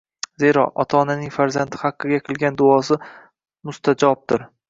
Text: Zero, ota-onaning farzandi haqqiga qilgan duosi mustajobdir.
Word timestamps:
Zero, 0.43 0.61
ota-onaning 0.83 1.33
farzandi 1.35 1.81
haqqiga 1.83 2.19
qilgan 2.29 2.57
duosi 2.63 2.99
mustajobdir. 3.71 4.51